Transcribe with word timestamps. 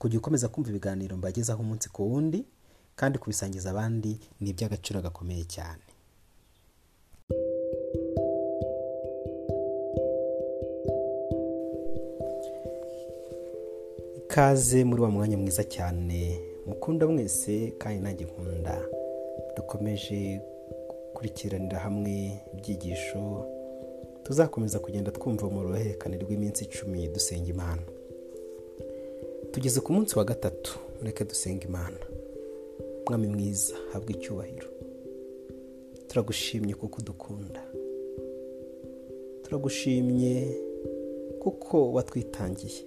kujya 0.00 0.18
ukomeza 0.20 0.50
kumva 0.52 0.68
ibiganiro 0.70 1.12
mbagezaho 1.20 1.60
umunsi 1.64 1.86
ku 1.94 2.00
wundi 2.10 2.40
kandi 2.98 3.16
kubisangiza 3.20 3.66
abandi 3.70 4.12
ni 4.40 4.48
iby'agaciro 4.52 4.98
gakomeye 5.06 5.44
cyane. 5.54 5.84
Ikaze 14.16 14.84
muri 14.84 15.02
wa 15.02 15.10
mwanya 15.10 15.36
mwiza 15.38 15.64
cyane 15.64 16.40
mukunda 16.66 17.06
mwese 17.06 17.72
kandi 17.78 18.00
nanjye 18.04 18.24
nkunda. 18.24 18.76
Dukomeje 19.56 20.40
gukurikiranira 20.88 21.78
hamwe 21.78 22.14
ibyigisho 22.54 23.46
tuzakomeza 24.24 24.78
kugenda 24.78 25.10
twumva 25.10 25.44
mu 25.50 25.62
ruhererekane 25.62 26.16
rw'iminsi 26.22 26.64
icumi 26.64 27.08
dusenga 27.08 27.48
imana. 27.50 27.82
Tugeze 29.52 29.80
ku 29.80 29.92
munsi 29.92 30.18
wa 30.18 30.24
gatatu. 30.24 30.78
Mureke 30.98 31.24
dusenga 31.24 31.64
imana. 31.64 31.98
Mwami 33.08 33.26
mwiza 33.28 33.74
habwa 33.92 34.10
icyubahiro. 34.10 34.68
Turagushimye 36.08 36.74
kuko 36.74 37.00
udukunda. 37.00 37.62
Turagushimye 39.42 40.56
kuko 41.38 41.92
watwitangiye. 41.92 42.84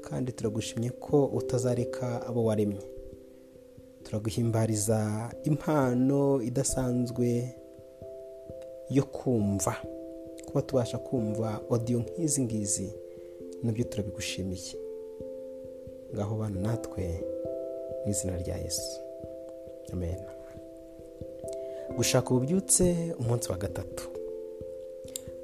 Kandi 0.00 0.32
turagushimye 0.32 0.90
ko 0.90 1.26
utazareka 1.26 2.26
abo 2.26 2.44
waremye. 2.44 2.86
Turaguhimbariza 4.02 5.30
impano 5.44 6.42
idasanzwe 6.42 7.54
yo 8.90 9.02
kumva. 9.02 9.76
Kuba 10.46 10.62
tubasha 10.62 10.98
kumva 10.98 11.60
odiyo 11.70 11.98
nk'izi 12.00 12.42
ngizi 12.42 12.92
na 13.62 13.72
byo 13.72 13.84
turabigushimiye. 13.84 14.83
Ngaho 16.14 16.36
bana 16.36 16.60
natwe 16.60 17.04
mu 18.04 18.10
izina 18.10 18.38
rya 18.38 18.56
yesu. 18.56 19.00
Amen. 19.92 20.18
Gushaka 21.96 22.30
ububyutse 22.30 23.14
umunsi 23.18 23.50
wa 23.52 23.58
gatatu. 23.58 24.08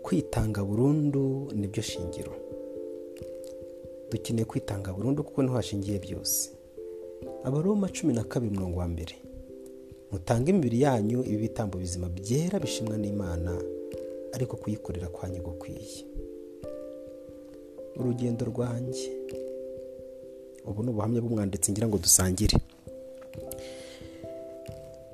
Kwitanga 0.02 0.64
burundu 0.64 1.50
ni 1.54 1.66
byo 1.66 1.82
shingiro. 1.82 2.32
Dukeneye 4.10 4.44
kwitanga 4.44 4.92
burundu 4.92 5.24
kuko 5.24 5.42
ni 5.42 5.48
ho 5.48 5.54
hashingiye 5.54 5.98
byose. 5.98 6.50
Abaroma 7.44 7.88
cumi 7.88 8.12
na 8.14 8.24
kabiri 8.24 8.52
mirongo 8.56 8.78
wa 8.78 8.88
mbere. 8.88 9.14
Mutange 10.12 10.50
imibiri 10.50 10.80
yanyu 10.82 11.24
ibi 11.24 11.36
bitambo 11.36 11.78
bizima 11.78 12.08
byera 12.08 12.58
bishimwa 12.58 12.96
n'imana 12.98 13.62
ariko 14.32 14.56
kuyikorera 14.56 15.08
kwanyu 15.08 15.42
gukwiye 15.42 16.04
urugendo 17.96 18.44
rwanjye. 18.46 19.10
Ubu 20.66 20.82
ni 20.82 20.90
ubuhamya 20.90 21.20
bw'umwanditsi 21.20 21.72
ngira 21.72 21.88
ngo 21.88 21.98
dusangire. 21.98 22.56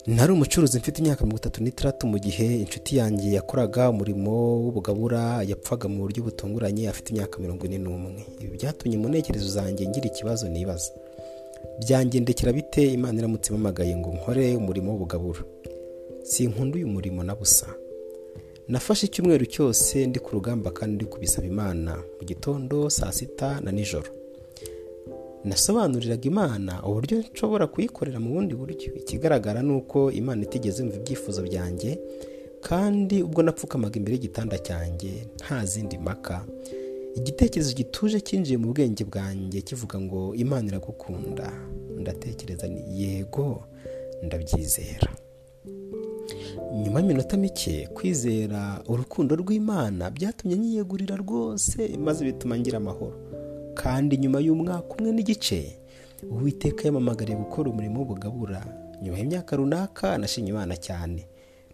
Nari 0.07 0.33
umucuruzi 0.33 0.79
mfite 0.79 0.99
imyaka 1.03 1.25
mirongo 1.25 1.41
itatu 1.43 1.63
n'itandatu 1.63 2.07
mu 2.07 2.19
gihe 2.19 2.47
inshuti 2.63 2.97
yanjye 2.97 3.29
yakoraga 3.39 3.91
umurimo 3.91 4.33
w'ubugabura 4.65 5.43
yapfaga 5.51 5.89
mu 5.89 5.99
buryo 6.07 6.23
butunguranye 6.27 6.89
afite 6.89 7.11
imyaka 7.11 7.39
mirongo 7.43 7.67
ine 7.67 7.79
n'umwe. 7.79 8.23
Ibi 8.41 8.55
byatumye 8.57 8.97
mu 9.03 9.09
ntekerezo 9.11 9.49
zanjye 9.57 9.83
ngira 9.89 10.07
ikibazo 10.07 10.45
nibaza. 10.49 10.91
Byangendekera 11.83 12.53
bite? 12.53 12.83
Imana 12.97 13.19
iramutse 13.19 13.51
impamagaye 13.51 13.97
ngo 13.99 14.11
nkore 14.17 14.45
umurimo 14.57 14.89
w'ubugabura. 14.93 15.43
Sinkunda 16.23 16.77
uyu 16.79 16.87
murimo 16.95 17.23
na 17.27 17.35
busa. 17.35 17.67
Nafashe 18.69 19.07
icyumweru 19.07 19.47
cyose 19.47 20.07
ndi 20.07 20.19
ku 20.23 20.31
rugamba 20.39 20.71
kandi 20.71 20.95
ndi 20.95 21.05
kubisaba 21.11 21.47
imana. 21.47 21.93
Mu 22.19 22.23
gitondo 22.31 22.91
saa 22.91 23.13
sita 23.13 23.61
na 23.61 23.71
nijoro. 23.75 24.11
Nasobanuriraga 25.47 26.25
imana 26.29 26.83
uburyo 26.87 27.19
nshobora 27.33 27.67
kuyikorera 27.67 28.21
mu 28.21 28.31
bundi 28.35 28.55
buryo. 28.55 28.95
Ikigaragara 28.95 29.63
ni 29.63 29.73
uko 29.73 30.11
imana 30.13 30.43
itigeze 30.43 30.83
yumva 30.83 30.97
ibyifuzo 30.97 31.43
byanjye 31.43 31.99
kandi 32.67 33.23
ubwo 33.23 33.43
napfukamaga 33.43 33.97
imbere 33.97 34.15
y'igitanda 34.17 34.59
cyanjye 34.59 35.11
nta 35.39 35.65
zindi 35.67 35.99
mpaka. 35.99 36.45
Igitekerezo 37.17 37.73
gituje 37.75 38.21
cyinjiye 38.21 38.59
mu 38.59 38.73
bwenge 38.75 39.05
bwanjye 39.05 39.61
kivuga 39.63 40.01
ngo 40.01 40.35
imana 40.35 40.69
iragukunda. 40.69 41.53
Ndatekereza 42.01 42.67
ni 42.69 42.83
yego 43.03 43.63
ndabyizera. 44.23 45.11
Nyuma 46.83 47.01
y'iminota 47.01 47.37
mike 47.37 47.89
kwizera 47.95 48.83
urukundo 48.89 49.37
rw'imana 49.37 50.11
byatumye 50.11 50.57
nyiyegurira 50.59 51.17
rwose 51.17 51.97
maze 51.99 52.25
bituma 52.25 52.59
ngira 52.59 52.77
amahoro. 52.79 53.17
Kandi 53.81 54.17
nyuma 54.17 54.41
y'umwaka 54.41 54.89
umwe 54.99 55.13
n'igice 55.13 55.79
uwiteka 56.33 56.85
yamamagariye 56.89 57.37
gukora 57.39 57.71
umurimo 57.71 57.97
w'ubugabura 58.01 58.61
nyuma 59.03 59.19
y'imyaka 59.19 59.57
runaka 59.57 60.19
nashimye 60.19 60.51
imana 60.51 60.77
cyane. 60.77 61.27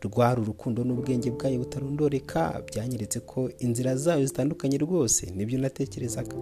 Rwari 0.03 0.41
urukundo 0.43 0.83
n'ubwenge 0.85 1.31
bwayo 1.31 1.59
butarondoreka 1.63 2.63
byanyeretse 2.69 3.21
ko 3.23 3.51
inzira 3.63 3.95
zayo 3.97 4.27
zitandukanye 4.27 4.79
rwose 4.83 5.31
ni 5.31 5.47
byo 5.47 5.59
natekerezaga. 5.63 6.35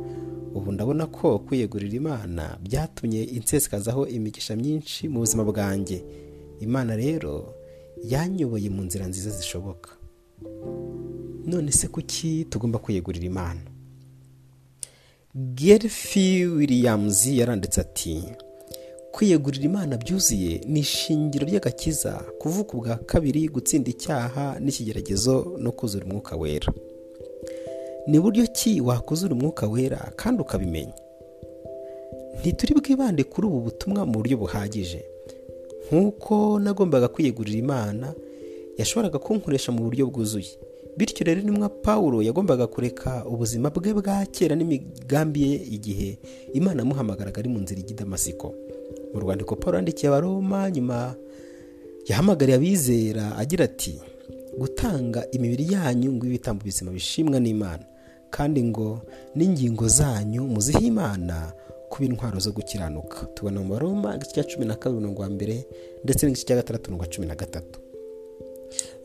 Ubu 0.57 0.73
ndabona 0.73 1.07
ko 1.07 1.39
kwiyegurira 1.45 1.97
imana 1.97 2.57
byatumye 2.65 3.21
insesikazaho 3.25 4.07
imigisha 4.09 4.57
myinshi 4.57 5.09
mu 5.13 5.19
buzima 5.21 5.45
bwanjye. 5.45 6.01
Imana 6.61 6.97
rero 6.97 7.55
yanyoboye 8.05 8.71
mu 8.73 8.83
nzira 8.83 9.05
nziza 9.07 9.31
zishoboka. 9.31 9.91
None 11.47 11.73
se 11.73 11.89
kuki 11.89 12.45
tugomba 12.49 12.79
kwiyegurira 12.79 13.27
imana? 13.27 13.61
Gelfi 15.35 16.47
Williams 16.47 17.27
yaranditse 17.27 17.81
ati 17.81 18.23
kwiyegurira 19.13 19.65
imana 19.65 19.97
byuzuye 19.97 20.61
ni 20.67 20.81
ishingiro 20.81 21.47
ry'agakiza 21.47 22.13
kuvuka 22.39 22.73
ubwa 22.77 22.97
kabiri 22.97 23.49
gutsinda 23.49 23.91
icyaha 23.91 24.57
n'ikigeragezo 24.61 25.57
no 25.59 25.73
kuzura 25.73 26.05
umwuka 26.07 26.37
wera. 26.37 26.73
Ni 28.07 28.21
buryo 28.21 28.47
ki 28.47 28.81
wakuzura 28.81 29.35
umwuka 29.35 29.67
wera 29.69 30.13
kandi 30.17 30.43
ukabimenya? 30.43 30.95
Ntituri 32.41 32.75
bwibande 32.75 33.23
kuri 33.25 33.47
ubu 33.47 33.61
butumwa 33.61 34.07
mu 34.07 34.13
buryo 34.13 34.37
buhagije. 34.37 35.05
Nk'uko 35.91 36.59
nagombaga 36.59 37.09
kwiyegurira 37.09 37.59
imana 37.59 38.15
yashoboraga 38.79 39.19
kunkoresha 39.19 39.73
mu 39.73 39.83
buryo 39.85 40.07
bwuzuye. 40.07 40.59
Bityo 41.01 41.25
rero 41.25 41.41
nimwa 41.43 41.69
paul 41.69 42.21
yagombaga 42.25 42.67
kureka 42.67 43.25
ubuzima 43.25 43.71
bwe 43.73 43.93
bwa 43.97 44.27
kera 44.29 44.53
n'imigambi 44.57 45.43
ye 45.43 45.57
igihe 45.57 46.19
imana 46.53 46.83
amuhamagaraga 46.83 47.39
ari 47.41 47.49
mu 47.49 47.59
nzira 47.65 47.81
ijya 47.81 47.97
i 47.97 47.99
damasiko. 48.05 48.53
Mu 49.15 49.21
rwandiko 49.21 49.57
paul 49.57 49.75
yandikiye 49.81 50.09
abaroma 50.13 50.71
nyuma 50.71 51.15
yahamagariye 52.09 52.57
abizera 52.57 53.37
agira 53.41 53.65
ati 53.65 53.97
gutanga 54.59 55.25
imibiri 55.33 55.73
yanyu 55.73 56.13
ngo 56.13 56.27
ibitambo 56.27 56.65
bizima 56.65 56.91
bishimwa 56.93 57.41
n'imana 57.41 57.85
kandi 58.31 58.61
ngo 58.63 59.01
n'ingingo 59.37 59.89
zanyu 59.89 60.43
muzihe 60.45 60.85
imana 60.87 61.53
kuba 61.89 62.05
intwaro 62.07 62.39
zo 62.39 62.53
gukiranuka. 62.53 63.25
Tubona 63.35 63.61
mu 63.65 63.73
baroma 63.73 64.15
igice 64.17 64.33
cya 64.35 64.45
cumi 64.45 64.67
na 64.69 64.77
kabiri 64.77 65.01
mirongo 65.01 65.25
mbere 65.33 65.65
ndetse 66.05 66.27
n'igice 66.27 66.45
cya 66.47 66.57
gatandatu 66.61 66.91
mirongo 66.93 67.07
cumi 67.11 67.27
na 67.27 67.35
gatatu. 67.35 67.81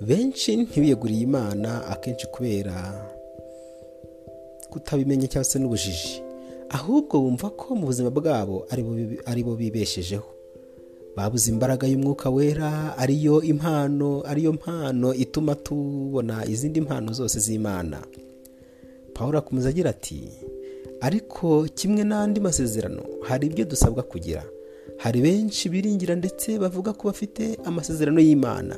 Benshi 0.02 0.56
ntibiyeguriye 0.56 1.22
imana 1.22 1.88
akenshi 1.88 2.28
kubera 2.28 2.76
kutabimenya 4.70 5.28
cyangwa 5.28 5.44
se 5.50 5.60
n'ubujiji. 5.60 6.22
Ahubwo 6.70 7.22
bumva 7.22 7.50
ko 7.50 7.76
mu 7.76 7.86
buzima 7.88 8.10
bwabo 8.10 8.66
ari 9.26 9.44
bo 9.44 9.56
bibeshejeho. 9.56 10.26
Babuze 11.16 11.48
imbaraga 11.52 11.88
y'umwuka 11.88 12.30
wera 12.30 12.98
ariyo 12.98 13.40
impano 13.42 14.20
ariyo 14.28 14.54
mpano 14.54 15.14
ituma 15.14 15.56
tubona 15.56 16.44
izindi 16.46 16.82
mpano 16.82 17.14
zose 17.14 17.40
z'imana. 17.40 18.04
Paul 19.14 19.36
akomeza 19.38 19.70
agira 19.70 19.90
ati 19.96 20.28
ariko 21.02 21.64
kimwe 21.76 22.04
n'andi 22.04 22.40
masezerano 22.40 23.04
hari 23.24 23.48
ibyo 23.48 23.66
dusabwa 23.66 24.04
kugira. 24.04 24.44
Hari 24.98 25.22
benshi 25.22 25.70
biringira 25.70 26.16
ndetse 26.16 26.60
bavuga 26.60 26.94
ko 26.94 27.08
bafite 27.08 27.60
amasezerano 27.64 28.20
y'imana. 28.20 28.76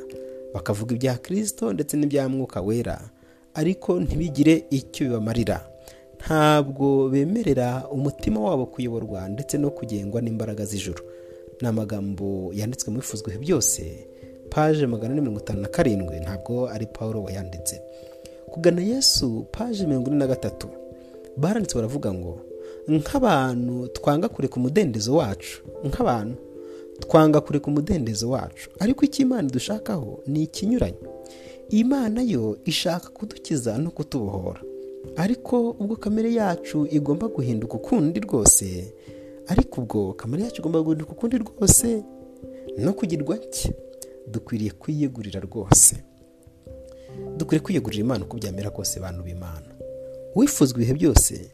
Bakavuga 0.53 0.95
ibya 0.95 1.17
kirisito 1.17 1.73
ndetse 1.73 1.97
n'ibya 1.97 2.29
mwuka 2.29 2.61
wera 2.61 3.09
ariko 3.53 3.99
ntibigire 3.99 4.65
icyo 4.69 5.05
bibamarira. 5.07 5.67
Ntabwo 6.19 7.09
bemerera 7.09 7.87
umutima 7.91 8.39
wabo 8.39 8.65
kuyoborwa 8.65 9.29
ndetse 9.29 9.57
no 9.57 9.69
kugengwa 9.69 10.21
n'imbaraga 10.21 10.65
z'ijuru. 10.65 11.03
Ni 11.61 11.67
amagambo 11.67 12.51
yanditswe 12.53 12.89
mu 12.91 12.97
bifuzwe 12.99 13.37
byose 13.37 14.07
paje 14.49 14.87
magana 14.87 15.13
ane 15.13 15.21
mirongo 15.21 15.39
itanu 15.39 15.61
na 15.61 15.67
karindwi 15.67 16.19
ntabwo 16.19 16.69
ari 16.69 16.85
paul 16.85 17.15
wayanditse. 17.17 17.81
Kugana 18.51 18.81
yesu 18.81 19.45
paje 19.51 19.85
mirongo 19.85 20.09
ine 20.09 20.17
na 20.17 20.27
gatatu 20.27 20.67
baranditse 21.37 21.75
baravuga 21.75 22.13
ngo 22.13 22.39
nk'abantu 22.87 23.87
twanga 23.87 24.29
kureka 24.29 24.55
umudendezo 24.55 25.15
wacu 25.15 25.61
nk'abantu 25.85 26.37
twanga 26.99 27.41
kureka 27.41 27.67
umudendezo 27.67 28.29
wacu. 28.29 28.69
Ariko 28.79 29.05
icyo 29.05 29.21
imana 29.25 29.49
dushakaho 29.49 30.23
ni 30.27 30.43
ikinyuranye 30.43 30.97
imana 31.69 32.21
yo 32.21 32.57
ishaka 32.65 33.09
kudukiza 33.09 33.77
no 33.77 33.91
kutubohora. 33.91 34.61
Ariko 35.15 35.69
ubwo 35.69 35.95
kamere 35.95 36.33
yacu 36.33 36.87
igomba 36.91 37.27
guhinduka 37.27 37.73
ukundi 37.73 38.19
rwose 38.19 38.93
ariko 39.47 39.81
ubwo 39.81 40.13
kamere 40.13 40.43
yacu 40.43 40.61
igomba 40.61 40.81
guhinduka 40.81 41.11
ukundi 41.11 41.37
rwose 41.37 42.03
no 42.77 42.93
kugirwa 42.93 43.35
nshya 43.37 43.71
dukwiriye 44.31 44.71
kwiyegurira 44.71 45.39
rwose. 45.39 45.95
Dukwiriye 47.37 47.61
kwiyegurira 47.65 48.01
imana 48.03 48.25
uko 48.25 48.37
byamera 48.37 48.69
kose 48.69 48.99
bantu 48.99 49.23
b'imana. 49.23 49.67
Wifuzwa 50.35 50.77
ibihe 50.77 50.93
byose 50.93 51.51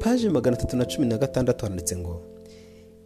paje 0.00 0.28
magana 0.30 0.56
atatu 0.58 0.76
na 0.76 0.84
cumi 0.84 1.06
na 1.06 1.18
gatandatu 1.18 1.64
handitse 1.66 1.96
ngo 1.96 2.22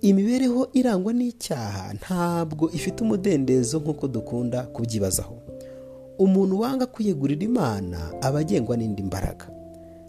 imibereho 0.08 0.68
irangwa 0.72 1.12
n'icyaha 1.12 1.94
ntabwo 1.94 2.68
ifite 2.76 3.00
umudendezo 3.04 3.78
nk'uko 3.80 4.08
dukunda 4.08 4.62
kubyibazaho. 4.62 5.36
Umuntu 6.18 6.60
wanga 6.60 6.86
kwiyegurira 6.86 7.42
imana 7.44 7.98
aba 8.22 8.38
agengwa 8.44 8.76
n'indi 8.76 9.02
mbaraga. 9.02 9.48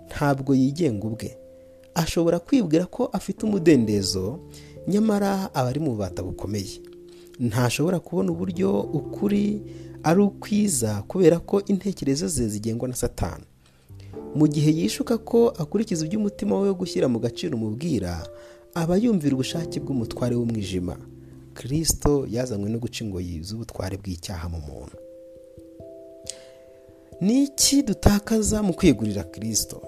Ntabwo 0.09 0.51
yigenga 0.56 1.07
ubwe. 1.07 1.38
Ashobora 1.95 2.39
kwibwira 2.39 2.86
ko 2.86 3.06
afite 3.13 3.44
umudendezo 3.45 4.39
nyamara 4.88 5.50
aba 5.56 5.69
ari 5.69 5.80
mu 5.80 5.92
bubata 5.95 6.24
bukomeye. 6.24 6.75
Ntashobora 7.39 8.00
kubona 8.00 8.31
uburyo 8.31 8.80
ukuri 8.81 9.62
ari 10.03 10.21
ukwiza 10.21 11.03
kubera 11.07 11.39
ko 11.39 11.62
intekerezo 11.65 12.27
ze 12.27 12.48
zigengwa 12.48 12.88
na 12.88 12.95
satani. 12.95 13.44
Mu 14.36 14.48
gihe 14.48 14.71
yishuka 14.75 15.18
ko 15.18 15.50
akurikiza 15.56 16.06
ibyo 16.06 16.19
umutima 16.19 16.59
we 16.59 16.74
gushyira 16.74 17.07
mu 17.07 17.19
gaciro 17.19 17.56
umubwira 17.57 18.27
aba 18.75 18.98
yumvira 18.98 19.33
ubushake 19.36 19.80
bw'umutware 19.80 20.36
w'umwijima. 20.36 20.95
Kirisito 21.56 22.27
yazanywe 22.30 22.69
no 22.69 22.80
guca 22.80 23.00
ingoyi 23.04 23.39
z'ubutware 23.48 23.95
bw'icyaha 23.98 24.50
mu 24.54 24.60
muntu. 24.68 24.98
Ni 27.22 27.44
iki 27.44 27.81
dutakaza 27.83 28.63
mu 28.63 28.74
kwigurira 28.74 29.24
kirisito 29.24 29.81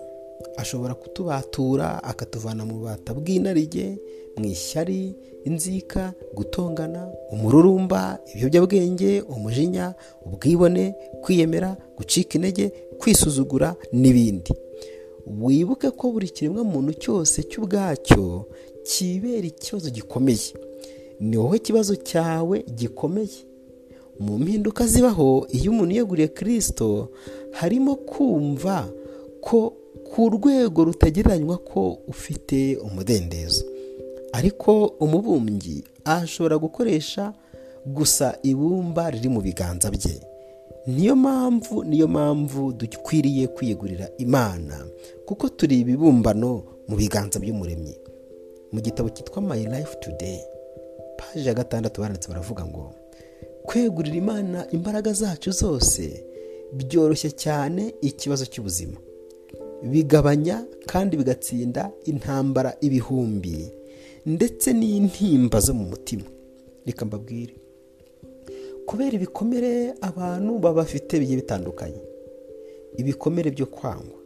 ashobora 0.57 0.93
kutubatura 0.95 2.03
akatuvana 2.03 2.65
mu 2.65 2.73
bubata 2.79 3.13
bw'inarijye 3.13 3.99
mu 4.37 4.45
ishyari 4.45 5.15
inzika 5.45 6.13
gutongana 6.35 7.11
umururumba 7.31 8.19
ibiyobyabwenge 8.33 9.21
umujinya 9.21 9.93
ubwibone 10.25 10.95
kwiyemera 11.23 11.77
gucika 11.97 12.35
intege 12.39 12.65
kwisuzugura 12.99 13.75
n'ibindi. 13.91 14.51
Wibuke 15.41 15.91
ko 15.91 16.11
buri 16.11 16.29
kiremwa 16.29 16.63
muntu 16.63 16.93
cyose 16.93 17.43
cy'ubwacyo 17.43 18.45
kibera 18.83 19.47
ikibazo 19.47 19.89
gikomeye. 19.89 20.53
Ni 21.19 21.37
wowe 21.37 21.59
kibazo 21.59 21.95
cyawe 21.95 22.63
gikomeye. 22.75 23.43
Mu 24.19 24.37
mpinduka 24.39 24.87
zibaho 24.87 25.47
iyo 25.51 25.71
umuntu 25.71 25.95
yeguriye 25.95 26.27
kirisito 26.27 27.09
harimo 27.51 27.95
kumva 27.95 28.89
ko 29.41 29.73
ku 30.13 30.29
rwego 30.29 30.83
rutagereranywa 30.83 31.57
ko 31.57 31.97
ufite 32.07 32.75
umudendezo. 32.77 33.65
Ariko 34.33 34.85
umubumbyi 34.99 35.83
ashobora 36.05 36.57
gukoresha 36.57 37.33
gusa 37.85 38.37
ibumba 38.43 39.11
riri 39.11 39.29
mu 39.29 39.41
biganza 39.41 39.91
bye. 39.91 40.17
Niyo 40.87 41.15
mpamvu 41.15 41.83
niyo 41.83 42.07
mpamvu 42.07 42.73
dukwiriye 42.73 43.47
kwiyegurira 43.47 44.09
imana 44.17 44.85
kuko 45.25 45.49
turi 45.49 45.79
ibibumbano 45.79 46.63
mu 46.87 46.95
biganza 46.95 47.39
by'umuremyi. 47.39 47.95
Mu 48.71 48.79
gitabo 48.81 49.09
cyitwa 49.09 49.41
my 49.41 49.63
life 49.65 49.95
today 49.99 50.39
paji 51.17 51.47
ya 51.47 51.53
gatandatu 51.53 52.01
banditse 52.01 52.27
baravuga 52.29 52.65
ngo 52.65 52.93
kwegurira 53.63 54.15
imana 54.15 54.71
imbaraga 54.71 55.13
zacu 55.13 55.51
zose 55.51 56.23
byoroshye 56.73 57.31
cyane 57.31 57.93
ikibazo 58.01 58.45
cy'ubuzima. 58.45 58.97
Bigabanya 59.83 60.65
kandi 60.85 61.17
bigatsinda 61.17 61.91
intambara 62.05 62.75
ibihumbi 62.81 63.71
ndetse 64.25 64.73
n'intimba 64.73 65.59
zo 65.59 65.73
mu 65.73 65.83
mutima. 65.85 66.23
Reka 66.85 67.05
mbabwire. 67.05 67.53
Kubera 68.87 69.11
ibikomere 69.15 69.93
abantu 70.01 70.59
baba 70.59 70.73
bafite 70.81 71.19
bigiye 71.19 71.37
bitandukanye. 71.43 72.01
Ibikomere 72.97 73.51
byo 73.51 73.65
kwangwa. 73.65 74.19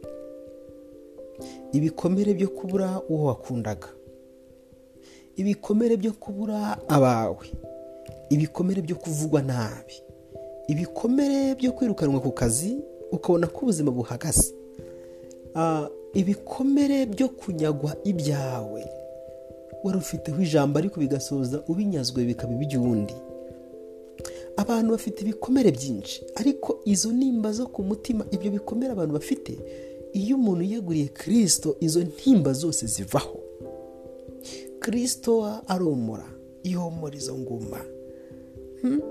Ibikomere 1.72 2.34
byo 2.34 2.48
kubura 2.48 3.00
uwo 3.08 3.24
wakundaga. 3.24 3.88
Ibikomere 5.36 5.96
byo 5.96 6.12
kubura 6.12 6.78
abawe. 6.88 7.46
Ibikomere 8.30 8.82
byo 8.82 8.96
kuvugwa 8.96 9.42
nabi. 9.42 9.94
Ibikomere 10.68 11.54
byo 11.54 11.72
kwirukanwa 11.72 12.20
ku 12.20 12.30
kazi 12.32 12.78
ukabona 13.12 13.46
ko 13.46 13.58
ubuzima 13.66 13.90
buhagaze. 13.90 14.54
Ibikomere 16.14 17.06
byo 17.06 17.28
kunyagwa 17.28 17.96
ibyawe. 18.04 18.82
Wari 19.84 19.98
ufiteho 19.98 20.42
ijambo 20.42 20.78
ariko 20.78 21.00
bigasoza 21.00 21.62
ubinyazwe 21.68 22.24
bikaba 22.24 22.52
iby'undi 22.54 23.14
abantu 24.56 24.90
bafite 24.92 25.20
ibikomere 25.22 25.70
byinshi. 25.70 26.24
Ariko 26.34 26.80
izo 26.84 27.12
nimba 27.12 27.52
zo 27.52 27.66
ku 27.66 27.82
mutima 27.82 28.26
ibyo 28.30 28.50
bikomere 28.50 28.92
abantu 28.92 29.12
bafite 29.14 29.52
iyo 30.12 30.36
umuntu 30.36 30.62
yeguriye 30.64 31.08
kirisito 31.08 31.76
izo 31.80 32.00
ntimba 32.04 32.52
zose 32.52 32.86
zivaho. 32.86 33.40
Kirisito 34.82 35.44
aromora 35.66 36.26
ihomora 36.62 37.16
izo 37.16 37.34
nguma 37.38 37.80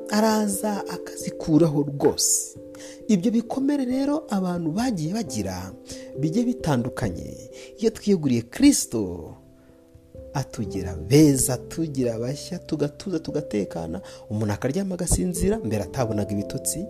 araza 0.09 0.87
akazikuraho 0.87 1.81
rwose. 1.83 2.59
Ibyo 3.07 3.31
bikomere 3.31 3.85
rero 3.85 4.23
abantu 4.29 4.71
bagiye 4.71 5.13
bagira 5.13 5.73
bijye 6.19 6.43
bitandukanye. 6.43 7.49
Iyo 7.79 7.89
twiyeguriye 7.91 8.41
kirisito 8.41 9.35
atugira 10.33 10.95
beza 10.95 11.57
tugira 11.57 12.19
bashya 12.19 12.59
tugatuza 12.59 13.19
tugatekana. 13.19 14.01
Umuntu 14.29 14.53
akaryama 14.53 14.95
agasinzira 14.95 15.59
mbere 15.59 15.83
atabonaga 15.83 16.31
ibitotsi 16.31 16.85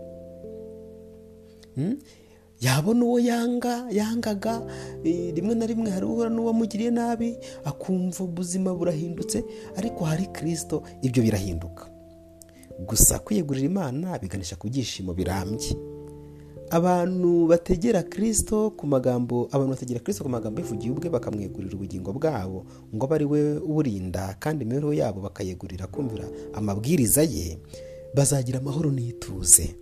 yabona 2.62 3.06
uwo 3.06 3.20
yanga 3.20 3.88
yangaga 3.92 4.62
rimwe 5.36 5.56
na 5.56 5.66
rimwe 5.66 5.90
hari 5.90 6.06
uhura 6.06 6.30
n'uwamugiriye 6.30 6.92
nabi 6.92 7.38
akumva 7.66 8.24
ubuzima 8.24 8.70
burahindutse 8.76 9.44
ariko 9.78 10.06
hari 10.06 10.26
kirisito 10.36 10.84
ibyo 11.02 11.24
birahinduka. 11.24 11.84
Gusa 12.88 13.20
kwiyegurira 13.20 13.66
imana 13.66 14.20
biganisha 14.20 14.56
ku 14.56 14.68
byishimo 14.70 15.14
birambye. 15.14 15.74
Abantu 16.72 17.48
bategera 17.48 18.04
kirisito 18.04 18.72
ku 18.72 18.88
magambo 18.88 19.48
abantu 19.52 19.72
bategera 19.76 20.00
kirisito 20.00 20.24
ku 20.24 20.30
magambo 20.30 20.62
yivugiye 20.62 20.92
ubwe 20.92 21.10
bakamwegurira 21.10 21.76
ubugingo 21.76 22.14
bwabo 22.16 22.66
ngo 22.96 23.06
abe 23.06 23.16
ari 23.16 23.26
we 23.26 23.42
uburinda 23.60 24.36
kandi 24.40 24.64
imibereho 24.64 24.94
yabo 24.94 25.20
bakayegurira 25.22 25.88
kumvira 25.88 26.26
amabwiriza 26.54 27.24
ye 27.24 27.58
bazagira 28.16 28.60
amahoro 28.60 28.92
n'ituze. 28.92 29.76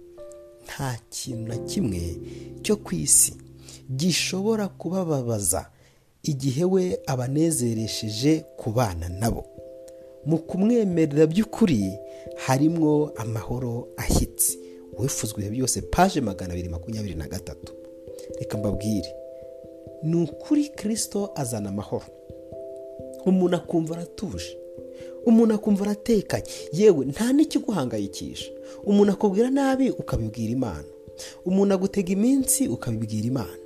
Nta 0.65 0.97
kintu 1.09 1.47
na 1.49 1.57
kimwe 1.57 2.17
cyo 2.61 2.75
ku 2.77 2.95
isi 2.95 3.33
gishobora 3.89 4.67
kubababaza 4.67 5.69
igihe 6.23 6.65
we 6.65 6.97
abanezeresheje 7.05 8.45
kubana 8.57 9.09
nabo. 9.09 9.45
Mu 10.25 10.37
kumwemerera 10.37 11.25
by'ukuri 11.27 11.93
harimo 12.45 13.11
amahoro 13.17 13.87
ashyitse 13.97 14.57
wifuzwa 14.99 15.39
ibihe 15.39 15.51
byose 15.55 15.81
paje 15.81 16.21
magana 16.21 16.53
abiri 16.53 16.69
makumyabiri 16.69 17.15
na 17.15 17.27
gatatu. 17.27 17.73
Reka 18.39 18.57
mbabwire. 18.57 19.15
Ni 20.03 20.15
ukuri 20.23 20.69
kirisito 20.69 21.31
azana 21.35 21.69
amahoro. 21.69 22.05
Umuntu 23.25 23.55
akumva 23.55 23.95
aratuje. 23.95 24.57
Umuntu 25.25 25.53
akumva 25.55 25.83
aratekanye. 25.85 26.43
Yewe 26.73 27.05
nta 27.05 27.33
n'ikiguhangayikisha. 27.33 28.51
Umuntu 28.85 29.11
akubwira 29.11 29.49
nabi 29.49 29.89
ukabibwira 29.89 30.51
imana. 30.51 30.89
Umuntu 31.45 31.73
agutega 31.73 32.11
iminsi 32.13 32.67
ukabibwira 32.67 33.27
imana. 33.27 33.57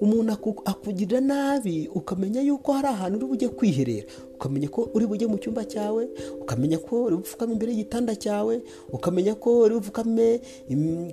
Umuntu 0.00 0.32
akugirira 0.64 1.20
nabi 1.20 1.88
ukamenya 1.94 2.40
yuko 2.40 2.72
hari 2.72 2.88
ahantu 2.88 3.16
uri 3.18 3.26
bujye 3.26 3.48
kwiherera 3.48 4.06
ukamenya 4.42 4.68
ko 4.68 4.90
uri 4.94 5.06
bujye 5.06 5.26
mu 5.30 5.38
cyumba 5.38 5.62
cyawe 5.64 6.02
ukamenya 6.42 6.78
ko 6.82 7.06
uri 7.06 7.16
bupfukame 7.22 7.52
imbere 7.54 7.70
y'igitanda 7.72 8.14
cyawe 8.18 8.54
ukamenya 8.92 9.34
ko 9.38 9.62
uri 9.62 9.74
bupfukame 9.78 10.40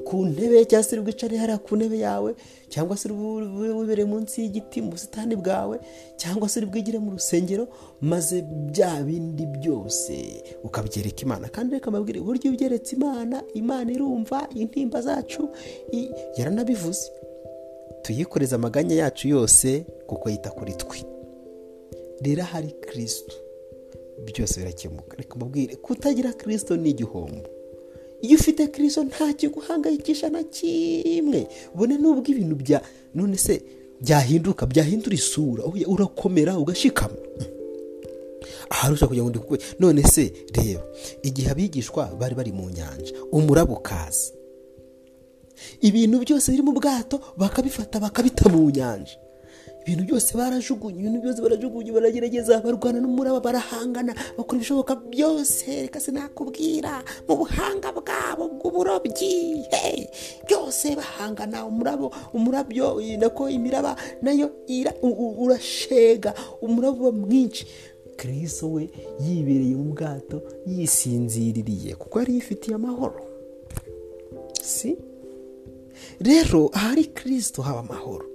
ku 0.03 0.25
ntebe 0.25 0.65
cyangwa 0.65 0.83
se 0.83 0.95
uri 0.97 1.01
bwicare 1.05 1.37
hariya 1.37 1.57
ku 1.61 1.75
ntebe 1.77 1.97
yawe 2.01 2.33
cyangwa 2.73 2.97
se 2.97 3.05
uri 3.05 3.45
wibere 3.77 4.05
munsi 4.09 4.41
y'igiti 4.41 4.81
mu 4.81 4.89
busitani 4.97 5.35
bwawe 5.37 5.77
cyangwa 6.17 6.49
se 6.49 6.57
uri 6.59 6.65
bwigire 6.73 6.97
mu 6.99 7.11
rusengero 7.13 7.67
maze 8.01 8.41
bya 8.41 9.03
bindi 9.05 9.45
byose 9.45 10.13
ukabyereka 10.63 11.21
imana. 11.21 11.47
Kandi 11.53 11.73
reka 11.77 11.91
mbabwire 11.91 12.19
uburyo 12.19 12.51
ubyeretse 12.51 12.95
imana 12.95 13.43
imana 13.53 13.91
irumva 13.91 14.47
intimba 14.55 15.01
zacu 15.01 15.49
yaranabivuze. 16.37 17.11
Tuyikoreze 18.01 18.55
amaganya 18.55 18.95
yacu 18.95 19.27
yose 19.27 19.85
kuko 20.07 20.29
yita 20.29 20.49
kuri 20.49 20.73
twe. 20.73 21.08
Rero 22.21 22.41
ahari 22.43 22.71
kirisito 22.91 23.33
byose 24.25 24.59
birakemuka. 24.59 25.17
Reka 25.17 25.35
mbabwire 25.35 25.75
kutagira 25.75 26.33
kirisito 26.33 26.77
ni 26.77 26.89
igihombo. 26.89 27.49
Iyo 28.21 28.35
ufite 28.37 28.67
kirisito 28.67 29.03
nta 29.03 29.33
kiguhangayikisha 29.33 30.29
na 30.29 30.43
kimwe. 30.43 31.47
Ubone 31.75 31.97
n'ubwo 31.97 32.27
ibintu 32.31 32.55
bya 32.55 32.81
none 33.15 33.37
se 33.37 33.61
byahinduka 34.01 34.65
byahindura 34.65 35.15
isura. 35.15 35.63
Urakomera 35.87 36.57
ugashikama. 36.57 37.15
Ahari 38.69 38.93
ushobora 38.93 39.07
kugira 39.09 39.23
ngo 39.23 39.29
ndi 39.29 39.39
kukwe 39.39 39.57
none 39.79 40.03
se 40.03 40.33
reba 40.55 40.83
igihe 41.23 41.49
abigishwa 41.51 42.05
bari 42.19 42.35
bari 42.35 42.51
mu 42.51 42.69
nyanja 42.69 43.13
umurabo 43.31 43.73
ukaza. 43.73 44.31
Ibintu 45.81 46.19
byose 46.19 46.51
biri 46.51 46.63
mu 46.63 46.71
bwato 46.71 47.19
bakabifata 47.37 47.99
bakabita 47.99 48.49
mu 48.49 48.69
nyanja. 48.71 49.15
Ibintu 49.89 50.05
byose 50.05 50.37
barajugunye 50.37 50.99
ibintu 51.01 51.19
byose 51.25 51.39
barajugunye 51.41 51.89
baragerageza 51.91 52.61
barwana 52.61 52.99
n'umuraba 53.01 53.39
barahangana 53.41 54.13
bakora 54.37 54.57
ibishoboka 54.61 54.93
byose. 55.09 55.65
Reka 55.89 55.97
sinakubwira 55.99 57.01
mu 57.27 57.33
buhanga 57.41 57.89
bwabo 57.97 58.43
bw'uburobyi 58.53 59.65
byose 60.45 60.85
bahangana 60.93 61.65
umurabo 61.65 62.13
umurabyo 62.37 63.01
nako 63.17 63.49
imiraba 63.49 63.97
na 64.21 64.31
yo 64.31 64.47
urashega 65.43 66.33
umurabo 66.61 67.09
uba 67.09 67.11
mwinshi. 67.11 67.65
Kiriso 68.19 68.67
we 68.75 68.83
yibereye 69.23 69.75
mu 69.79 69.95
bwato 69.97 70.37
yisinziririye 70.69 71.95
kuko 71.95 72.19
yari 72.19 72.33
yifitiye 72.37 72.75
amahoro. 72.75 73.19
Si? 74.61 74.97
Rero 76.19 76.69
ahari 76.77 77.05
kirisito 77.15 77.61
haba 77.61 77.79
amahoro. 77.79 78.25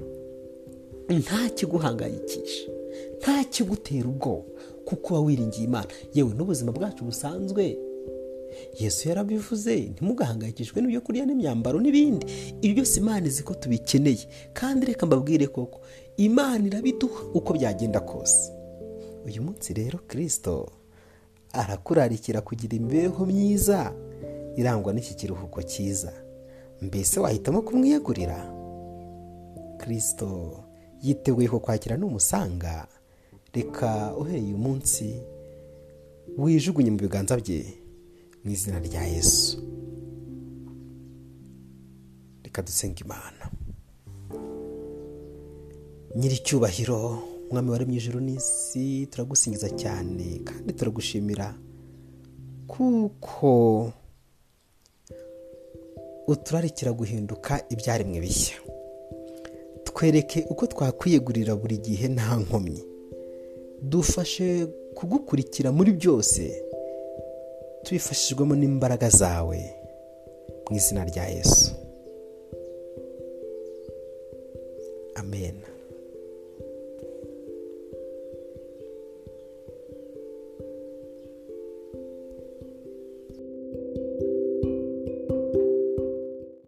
Nta 1.08 1.48
kiguhangayikisha 1.54 2.70
nta 3.18 3.44
kigutera 3.44 4.08
ubwoba 4.08 4.44
kuko 4.84 5.14
uba 5.14 5.20
wiringiye 5.20 5.64
imana. 5.64 5.88
Yewe 6.14 6.34
n'ubuzima 6.34 6.72
bwacu 6.72 7.04
busanzwe. 7.04 7.78
Yesu 8.80 9.08
yarabivuze 9.08 9.76
ntimugahangayikishwe 9.76 10.80
n'ibyo 10.82 11.00
kurya 11.00 11.26
n'imyambaro 11.26 11.80
n'ibindi. 11.80 12.26
Ibyo 12.62 12.74
byose 12.74 13.00
imana 13.00 13.26
izi 13.26 13.42
ko 13.42 13.54
tubikeneye. 13.54 14.28
Kandi 14.52 14.86
reka 14.86 15.06
mbabwire 15.06 15.46
koko 15.46 15.80
imana 16.16 16.66
irabiduha 16.66 17.22
uko 17.34 17.52
byagenda 17.52 18.00
kose. 18.00 18.52
Uyu 19.26 19.42
munsi 19.42 19.72
rero 19.74 19.98
kirisito 20.08 20.68
arakurarikira 21.52 22.40
kugira 22.40 22.76
imibereho 22.76 23.26
myiza 23.26 23.92
irangwa 24.56 24.92
n'iki 24.92 25.14
kiruhuko 25.14 25.62
cyiza. 25.62 26.12
Mbese 26.82 27.20
wahitamo 27.20 27.62
kumwiyegurira? 27.62 28.36
Kirisito 29.80 30.60
yiteguye 31.04 31.48
kukwakira 31.48 31.96
n'umusanga. 31.96 32.88
Reka 33.54 34.16
uhereye 34.18 34.46
uyu 34.50 34.58
munsi 34.58 35.06
wijugunye 36.38 36.90
mu 36.90 36.98
biganza 36.98 37.36
bye 37.38 37.60
mu 38.44 38.48
izina 38.50 38.78
rya 38.80 39.02
yesu. 39.14 39.60
Reka 42.44 42.62
dusenga 42.66 43.00
imana. 43.04 43.44
Nyiricyubahiro 46.16 46.98
umwami 47.50 47.70
wari 47.70 47.84
mu 47.86 47.94
ijoro 47.98 48.18
n'isi 48.20 49.06
turagusingiza 49.10 49.68
cyane 49.82 50.26
kandi 50.46 50.70
turagushimira 50.72 51.54
kuko 52.70 53.50
uturarikira 56.32 56.90
guhinduka 56.92 57.52
ibyaremwe 57.70 58.18
bishya. 58.24 58.56
Twereke 59.94 60.46
uko 60.50 60.66
twakwiyegurira 60.66 61.56
buri 61.56 61.78
gihe 61.78 62.08
nta 62.08 62.36
nkomyi. 62.36 62.82
Dufashe 63.82 64.66
kugukurikira 64.94 65.72
muri 65.72 65.92
byose 65.92 66.42
tubifashijwemo 67.84 68.54
n'imbaraga 68.56 69.08
zawe 69.08 69.58
mu 70.70 70.76
izina 70.76 71.04
rya 71.04 71.24
yesu. 71.36 71.70
Amen. 75.14 75.56